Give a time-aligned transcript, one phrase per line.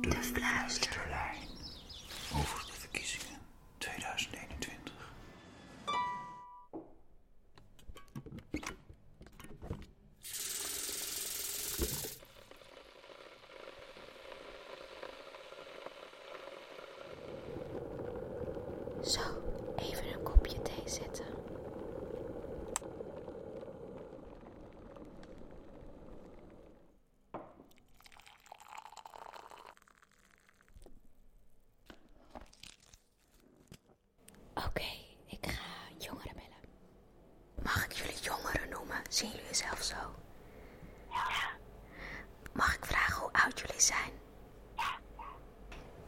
[0.00, 1.48] De Fluisterlijn.
[2.34, 3.38] Over de verkiezingen
[3.78, 4.92] 2021.
[19.02, 19.20] Zo,
[19.76, 20.04] even
[34.70, 34.82] Oké,
[35.26, 35.62] ik ga
[35.98, 36.62] jongeren bellen.
[37.62, 38.96] Mag ik jullie jongeren noemen?
[39.08, 39.96] Zien jullie zelf zo?
[41.10, 41.50] Ja.
[42.52, 44.12] Mag ik vragen hoe oud jullie zijn?
[44.76, 44.98] Ja.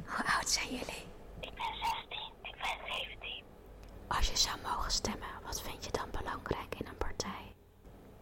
[0.06, 1.06] Hoe oud zijn jullie?
[1.40, 1.74] Ik ben
[2.08, 3.44] 16, ik ben 17.
[4.08, 7.54] Als je zou mogen stemmen, wat vind je dan belangrijk in een partij?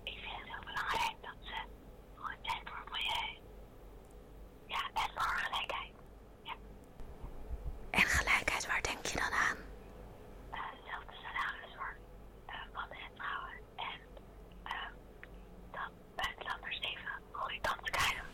[0.03, 1.55] Ik vind het heel belangrijk dat ze
[2.17, 3.39] goed zijn voor het milieu.
[4.67, 5.93] Ja, en voor gelijkheid.
[6.43, 6.55] Ja,
[7.91, 9.57] En gelijkheid, waar denk je dan aan?
[10.53, 11.97] uh, dezelfde salaris voor
[12.47, 13.53] uh, mannen en vrouwen.
[13.77, 13.99] En
[14.65, 14.89] uh,
[15.73, 18.25] dat buitenlanders even goede kansen krijgen.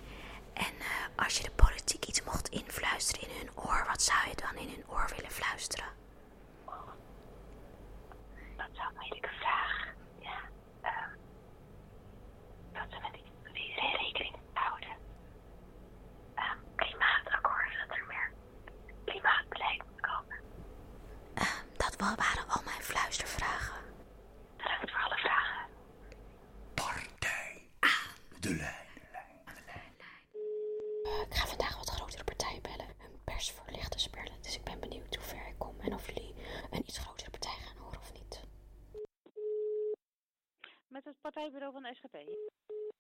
[0.54, 4.34] En eh, als je de politiek iets mocht influisteren in hun oor, wat zou je
[4.36, 5.88] dan in hun oor willen fluisteren?
[8.56, 9.86] Dat zou een moeilijke vraag.
[10.18, 10.38] Ja,
[10.82, 11.10] ehm
[12.72, 13.12] dat ze met
[13.52, 14.96] die rekening houden.
[16.34, 18.32] Ehm klimaatakkoord, dat er meer
[19.04, 20.36] klimaatbeleid moet komen.
[21.34, 23.82] Eh, dat wa- waren al mijn fluistervragen.
[24.56, 25.66] Bedankt voor alle vragen.
[26.74, 27.70] Partij.
[28.40, 28.86] De lijn.
[29.66, 34.42] Eh, ik ga vandaag wat grotere partijen bellen, hun persvoorlichters bellen.
[34.42, 36.34] Dus ik ben benieuwd hoe ver ik kom en of jullie
[36.70, 38.44] een iets grotere partij gaan horen of niet.
[40.88, 42.12] Met het partijbureau van de SGP.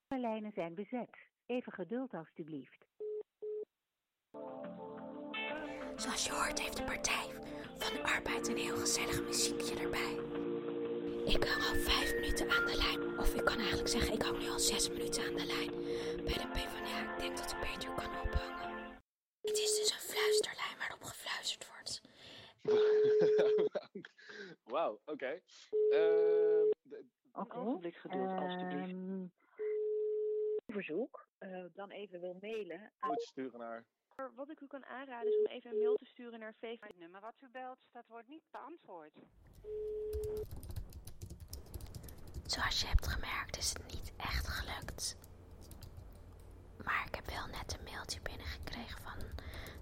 [0.06, 1.10] De lijnen zijn bezet.
[1.46, 2.84] Even geduld alstublieft.
[5.96, 7.30] Zoals je hoort heeft de Partij
[7.78, 10.14] van de Arbeid een heel gezellig muziekje erbij.
[11.34, 13.18] Ik hang al vijf minuten aan de lijn.
[13.18, 15.70] Of ik kan eigenlijk zeggen, ik hang nu al zes minuten aan de lijn.
[16.24, 19.02] Bij de PvdA, ik denk dat ik beter kan ophangen.
[19.40, 22.00] Het is dus een fluisterlijn waarop gefluisterd wordt.
[24.72, 25.40] Wauw, oké.
[25.90, 26.55] Ehm,
[27.44, 28.90] de- Een ogenblik geduld, alstublieft.
[28.90, 29.24] Ehm,
[30.66, 32.92] Verzoek, eh, dan even wil mailen.
[32.98, 33.84] aan- Goed sturen naar.
[34.34, 36.80] Wat ik u kan aanraden is om even een mail te sturen naar VV.
[36.80, 39.12] Het nummer wat u belt, dat wordt niet beantwoord.
[42.46, 45.16] Zoals je hebt gemerkt is het niet echt gelukt.
[46.84, 49.18] Maar ik heb wel net een mailtje binnengekregen van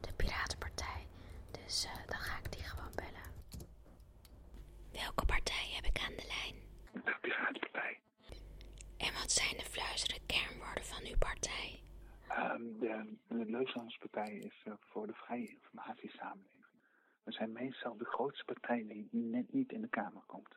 [0.00, 1.06] de Piratenpartij.
[1.50, 3.32] Dus eh, dan ga ik die gewoon bellen.
[4.92, 6.56] Welke partij heb ik aan de lijn?
[7.04, 8.00] De Piratenpartij.
[8.96, 11.82] En wat zijn de fluisterende kernwoorden van uw partij?
[12.28, 13.16] Ehm, de,
[13.74, 16.76] de Leuslandspartij is eh, voor de vrije informatiesamenleving.
[17.22, 20.54] We zijn meestal de grootste partij die net niet in de Kamer komt.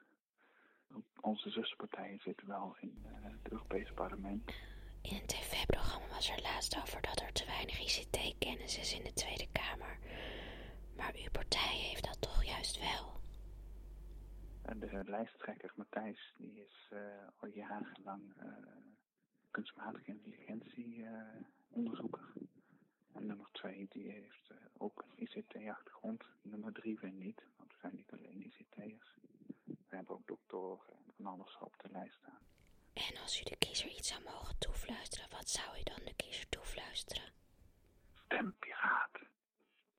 [1.22, 4.53] Onze zuspartijen zitten wel in eh, het Europese parlement.
[5.01, 9.13] In een tv-programma was er laatst over dat er te weinig ICT-kennis is in de
[9.13, 9.97] Tweede Kamer.
[10.95, 13.16] Maar uw partij heeft dat toch juist wel.
[14.79, 16.99] De lijsttrekker Matthijs die is eh,
[17.39, 18.34] al jarenlang
[19.51, 22.34] kunstmatige intelligentie eh, onderzoeker.
[23.17, 26.23] En nummer twee die heeft eh, ook een ICT-achtergrond.
[26.41, 29.17] Nummer drie weer niet, want we zijn niet alleen ICT'ers.
[29.63, 30.95] We hebben ook doktoren
[31.47, 32.40] alles op de lijst staan.
[32.94, 36.50] En als u de kiezer iets zou mogen toefluisteren, wat zou u dan de kiezer
[36.50, 37.34] toefluisteren?
[38.13, 39.12] Stem piraat.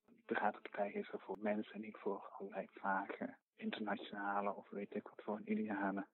[0.04, 5.08] De Piratenpartij is er voor mensen en niet voor allerlei vage internationale of weet ik
[5.08, 6.08] wat voor idealen.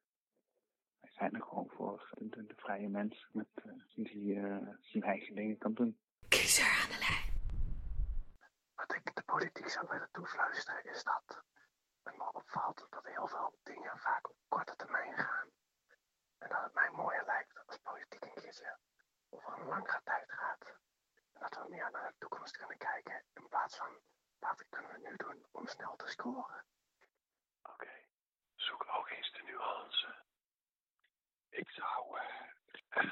[1.01, 5.03] Wij zijn er gewoon voor de, de, de vrije mens met, eh, die eh, zijn
[5.03, 5.99] eigen dingen kan doen.
[6.29, 7.33] Kiezer aan de lijn.
[8.75, 11.45] Wat ik de politiek zou willen toefluisteren is dat
[12.05, 15.49] het me opvalt dat heel veel dingen vaak op korte termijn gaan.
[16.39, 18.79] En dat het mij mooier lijkt als politiek een keertje
[19.29, 20.65] over een langere tijd gaat.
[21.33, 23.93] En dat we meer naar de toekomst kunnen kijken in plaats van
[24.39, 26.65] wat kunnen we nu doen om snel te scoren.
[27.63, 27.93] Oké,
[28.55, 30.15] zoek ook eens de nuance.
[31.49, 32.19] Ik zou.
[32.89, 33.11] eh,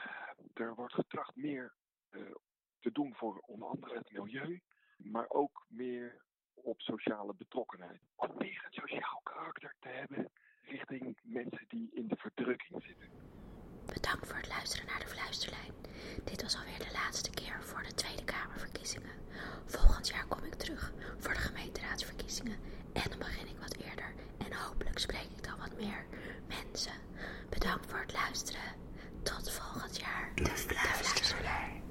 [0.55, 1.75] er wordt getracht meer
[2.11, 2.35] eh,
[2.81, 4.63] te doen voor onder andere het milieu,
[4.97, 6.23] maar ook meer
[6.55, 8.01] op sociale betrokkenheid.
[8.15, 13.11] Om meer een sociaal karakter te hebben richting mensen die in de verdrukking zitten.
[13.87, 15.75] Bedankt voor het luisteren naar de Fluisterlijn.
[16.25, 18.25] Dit was alweer de laatste keer voor de Tweede
[27.63, 28.61] Dank voor het luisteren.
[29.23, 30.33] Tot volgend jaar.
[30.35, 31.82] De, de